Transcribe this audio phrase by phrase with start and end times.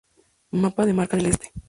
[0.51, 1.51] Mapa de la Marca del Este